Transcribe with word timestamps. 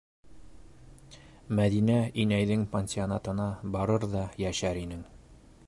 -Мәҙинә 1.59 1.97
инәйҙең 2.23 2.65
пансионатына 2.73 3.45
барыр 3.77 4.09
ҙа 4.15 4.25
йәшәр 4.47 4.81
инең. 4.87 5.09